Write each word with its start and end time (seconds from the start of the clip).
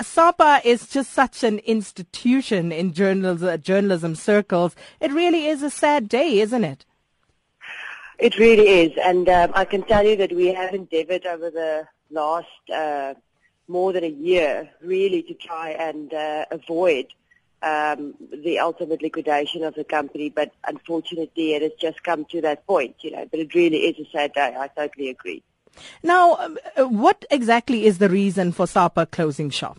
SAPA 0.00 0.60
is 0.64 0.88
just 0.88 1.10
such 1.10 1.42
an 1.42 1.58
institution 1.60 2.70
in 2.70 2.92
journalism, 2.92 3.60
journalism 3.60 4.14
circles. 4.14 4.76
It 5.00 5.12
really 5.12 5.46
is 5.46 5.62
a 5.62 5.70
sad 5.70 6.08
day, 6.08 6.40
isn't 6.40 6.64
it? 6.64 6.84
It 8.18 8.36
really 8.36 8.68
is, 8.68 8.92
and 9.02 9.28
um, 9.28 9.52
I 9.54 9.64
can 9.64 9.82
tell 9.82 10.04
you 10.04 10.16
that 10.16 10.32
we 10.32 10.46
have 10.52 10.74
endeavoured 10.74 11.24
over 11.24 11.50
the 11.50 11.86
last 12.10 12.48
uh, 12.72 13.14
more 13.68 13.92
than 13.92 14.02
a 14.02 14.08
year, 14.08 14.68
really, 14.82 15.22
to 15.22 15.34
try 15.34 15.70
and 15.70 16.12
uh, 16.12 16.44
avoid 16.50 17.06
um, 17.62 18.14
the 18.42 18.58
ultimate 18.58 19.02
liquidation 19.02 19.62
of 19.62 19.74
the 19.74 19.84
company. 19.84 20.30
But 20.30 20.52
unfortunately, 20.66 21.54
it 21.54 21.62
has 21.62 21.72
just 21.80 22.02
come 22.02 22.24
to 22.26 22.40
that 22.40 22.66
point, 22.66 22.96
you 23.00 23.12
know. 23.12 23.26
But 23.30 23.40
it 23.40 23.54
really 23.54 23.86
is 23.86 24.04
a 24.04 24.10
sad 24.10 24.32
day. 24.32 24.54
I 24.58 24.68
totally 24.68 25.10
agree. 25.10 25.42
Now, 26.02 26.36
um, 26.36 26.58
what 26.76 27.24
exactly 27.30 27.84
is 27.84 27.98
the 27.98 28.08
reason 28.08 28.50
for 28.50 28.66
SAPA 28.66 29.06
closing 29.06 29.50
shop? 29.50 29.78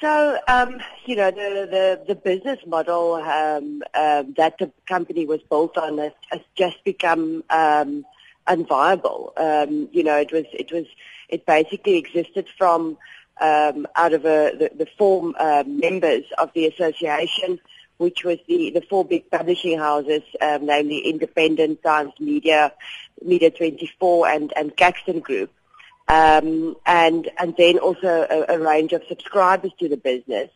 So, 0.00 0.38
um, 0.46 0.80
you 1.06 1.16
know, 1.16 1.32
the, 1.32 1.66
the, 1.68 2.00
the 2.08 2.14
business 2.14 2.60
model 2.66 3.14
um, 3.14 3.82
um, 3.94 4.34
that 4.36 4.58
the 4.58 4.70
company 4.86 5.26
was 5.26 5.40
built 5.50 5.76
on 5.76 5.98
has, 5.98 6.12
has 6.30 6.40
just 6.54 6.84
become 6.84 7.42
um, 7.50 8.06
unviable. 8.46 9.32
Um, 9.36 9.88
you 9.90 10.04
know, 10.04 10.16
it 10.16 10.30
was, 10.30 10.44
it 10.52 10.70
was, 10.70 10.86
it 11.28 11.44
basically 11.46 11.96
existed 11.96 12.46
from 12.56 12.96
um, 13.40 13.88
out 13.96 14.12
of 14.12 14.24
a, 14.24 14.52
the, 14.56 14.70
the 14.76 14.86
four 14.96 15.32
uh, 15.36 15.64
members 15.66 16.24
of 16.38 16.52
the 16.54 16.66
association, 16.66 17.58
which 17.96 18.22
was 18.22 18.38
the, 18.46 18.70
the 18.70 18.82
four 18.82 19.04
big 19.04 19.28
publishing 19.32 19.78
houses, 19.78 20.22
namely 20.40 20.98
Independent, 20.98 21.82
Times 21.82 22.12
Media, 22.20 22.72
Media 23.20 23.50
24, 23.50 24.28
and, 24.28 24.52
and 24.56 24.76
Caxton 24.76 25.18
Group 25.18 25.50
um, 26.08 26.76
and 26.86 27.30
and 27.38 27.54
then 27.56 27.78
also 27.78 28.26
a, 28.30 28.54
a, 28.54 28.58
range 28.58 28.92
of 28.92 29.02
subscribers 29.08 29.72
to 29.78 29.88
the 29.88 29.96
business. 29.96 30.50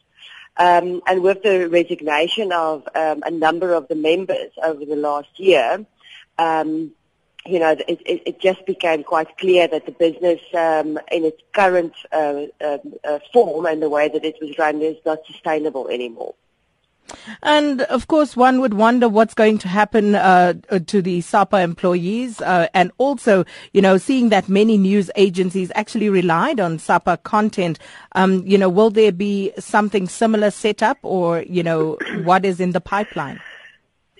Um, 0.57 1.03
and 1.07 1.23
with 1.23 1.43
the 1.43 1.69
resignation 1.69 2.53
of 2.53 2.87
um, 2.95 3.23
a 3.25 3.31
number 3.31 3.73
of 3.73 3.89
the 3.89 3.95
members 3.95 4.53
over 4.63 4.85
the 4.85 4.97
last 4.97 5.39
year, 5.39 5.87
um, 6.39 6.93
you 7.47 7.59
know, 7.59 7.71
it, 7.71 7.85
it, 7.89 8.23
it, 8.27 8.41
just 8.41 8.65
became 8.67 9.03
quite 9.03 9.39
clear 9.39 9.67
that 9.67 9.87
the 9.87 9.93
business, 9.93 10.41
um, 10.55 10.99
in 11.11 11.25
its 11.25 11.41
current 11.53 11.95
uh, 12.13 12.43
uh, 12.61 12.79
uh, 13.03 13.19
form 13.33 13.67
and 13.67 13.83
the 13.83 13.89
way 13.89 14.09
that 14.09 14.25
it 14.25 14.37
was 14.41 14.57
run, 14.59 14.81
is 14.83 14.97
not 15.05 15.19
sustainable 15.27 15.89
anymore. 15.89 16.35
And 17.43 17.83
of 17.83 18.09
course, 18.09 18.37
one 18.37 18.61
would 18.61 18.75
wonder 18.75 19.09
what's 19.09 19.35
going 19.35 19.59
to 19.59 19.69
happen 19.69 20.15
uh, 20.15 20.55
to 20.87 21.03
the 21.03 21.21
SAPA 21.21 21.59
employees, 21.59 22.41
uh, 22.41 22.69
and 22.75 22.91
also, 22.99 23.45
you 23.73 23.83
know, 23.83 23.99
seeing 23.99 24.31
that 24.31 24.49
many 24.49 24.79
news 24.79 25.11
agencies 25.17 25.71
actually 25.75 26.09
relied 26.09 26.61
on 26.61 26.79
SAPA 26.79 27.19
content. 27.19 27.79
Um, 28.13 28.47
you 28.47 28.59
know, 28.59 28.69
will 28.69 28.91
there 28.91 29.13
be 29.13 29.53
something 29.59 30.09
similar 30.09 30.51
set 30.51 30.83
up, 30.83 30.99
or 31.03 31.43
you 31.43 31.63
know, 31.63 31.99
what 32.25 32.45
is 32.45 32.61
in 32.61 32.73
the 32.73 32.81
pipeline? 32.81 33.41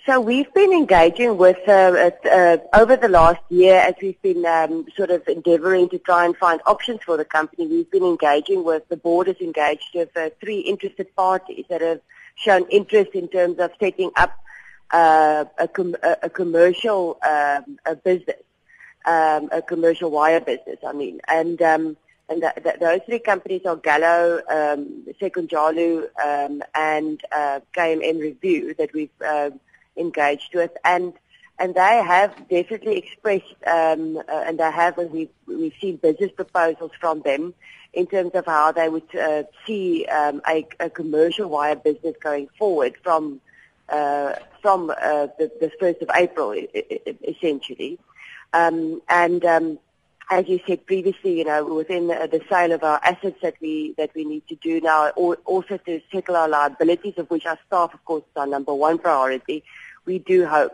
So 0.05 0.21
we've 0.21 0.53
been 0.53 0.73
engaging 0.73 1.37
with 1.37 1.59
uh, 1.69 2.11
uh, 2.29 2.57
over 2.75 2.97
the 2.97 3.09
last 3.09 3.41
year 3.51 3.77
as 3.77 3.95
we've 4.03 4.21
been 4.21 4.45
um, 4.45 4.85
sort 4.97 5.11
of 5.11 5.23
endeavouring 5.29 5.89
to 5.91 5.99
try 6.01 6.25
and 6.25 6.37
find 6.37 6.61
options 6.67 7.05
for 7.05 7.17
the 7.17 7.25
company. 7.25 7.69
We've 7.69 7.89
been 7.89 8.03
engaging 8.03 8.65
with 8.65 8.89
the 8.89 8.97
board 8.97 9.29
is 9.29 9.41
engaged 9.41 9.91
with 9.95 10.17
uh, 10.17 10.31
three 10.41 10.59
interested 10.59 11.15
parties 11.15 11.67
that 11.69 11.83
have 11.83 12.01
shown 12.37 12.67
interest 12.69 13.13
in 13.15 13.29
terms 13.29 13.59
of 13.59 13.71
setting 13.81 14.11
up 14.17 14.39
uh, 14.91 15.45
a, 15.59 15.69
com- 15.69 15.97
a, 16.03 16.29
commercial 16.29 17.19
um, 17.27 17.79
a 17.87 17.97
business, 17.97 18.37
um, 19.07 19.49
a 19.53 19.63
commercial 19.63 20.11
wire 20.11 20.41
business. 20.41 20.79
I 20.87 20.93
mean, 20.93 21.21
and 21.29 21.61
um, 21.63 21.97
and 22.29 22.43
the, 22.43 22.53
the, 22.57 22.77
those 22.81 23.01
three 23.07 23.19
companies 23.19 23.63
are 23.67 23.77
Gallo, 23.77 24.41
um, 24.49 25.05
um, 26.25 26.63
and 26.75 27.21
uh, 27.33 27.61
KMM 27.77 28.21
Review 28.21 28.75
that 28.75 28.93
we've 28.93 29.11
uh, 29.25 29.51
engaged 29.97 30.55
with, 30.55 30.71
and 30.85 31.13
and 31.59 31.75
they 31.75 32.03
have 32.05 32.35
definitely 32.49 32.99
expressed, 32.99 33.55
um, 33.67 34.17
uh, 34.17 34.45
and 34.47 34.59
they 34.59 34.71
have, 34.71 34.99
and 34.99 35.11
we've, 35.11 35.31
we've 35.47 35.75
seen 35.81 35.97
business 35.97 36.33
proposals 36.33 36.93
from 37.01 37.21
them 37.23 37.55
in 37.93 38.07
terms 38.07 38.33
of 38.35 38.47
how 38.47 38.73
they 38.73 38.89
would 38.89 39.15
uh, 39.15 39.45
see 39.67 40.07
um, 40.07 40.41
a, 40.49 40.67
a, 40.81 40.89
commercial 40.89 41.49
wire 41.49 41.77
business 41.77 42.17
going 42.23 42.49
forward 42.59 42.95
from 43.03 43.41
uh, 43.91 44.35
from 44.63 44.91
uh, 44.91 45.27
the, 45.39 45.51
the 45.61 45.71
1st 45.81 46.01
of 46.03 46.11
April, 46.15 46.55
essentially. 47.25 47.99
Um, 48.55 49.03
and 49.09 49.45
um, 49.45 49.79
as 50.31 50.49
you 50.49 50.61
said 50.67 50.87
previously, 50.87 51.39
you 51.39 51.45
know, 51.45 51.65
within 51.65 52.07
the, 52.07 52.29
the, 52.31 52.41
sale 52.49 52.73
of 52.73 52.83
our 52.83 53.01
assets 53.03 53.37
that 53.43 53.55
we 53.61 53.95
that 53.99 54.11
we 54.15 54.25
need 54.25 54.47
to 54.49 54.55
do 54.57 54.81
now, 54.81 55.09
also 55.11 55.77
to 55.79 56.01
settle 56.11 56.37
our 56.37 56.49
liabilities, 56.49 57.15
of 57.19 57.29
which 57.29 57.45
our 57.45 57.59
staff, 57.67 57.93
of 57.93 58.03
course, 58.05 58.23
is 58.23 58.37
our 58.37 58.47
number 58.47 58.73
one 58.73 58.99
priority. 58.99 59.63
We 60.07 60.19
do 60.19 60.47
hope 60.47 60.73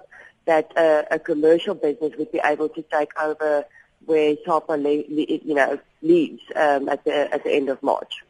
that 0.48 0.72
uh, 0.78 1.02
a 1.10 1.18
commercial 1.18 1.74
business 1.74 2.14
would 2.18 2.32
be 2.32 2.40
able 2.42 2.70
to 2.70 2.82
take 2.90 3.12
over 3.20 3.64
where 4.06 4.34
SAPA, 4.46 4.72
le- 4.72 5.04
le- 5.16 5.40
you 5.48 5.54
know, 5.54 5.78
leaves 6.00 6.40
um, 6.56 6.88
at 6.88 7.04
the 7.04 7.32
at 7.32 7.44
the 7.44 7.52
end 7.54 7.68
of 7.68 7.82
March. 7.82 8.24